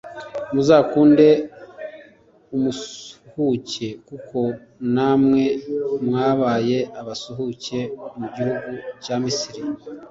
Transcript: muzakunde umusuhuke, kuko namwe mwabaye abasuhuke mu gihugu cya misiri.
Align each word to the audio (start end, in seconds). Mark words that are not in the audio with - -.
muzakunde 0.53 1.27
umusuhuke, 2.55 3.87
kuko 4.07 4.39
namwe 4.95 5.43
mwabaye 6.05 6.77
abasuhuke 6.99 7.79
mu 8.19 8.25
gihugu 8.33 8.69
cya 9.03 9.15
misiri. 9.23 9.61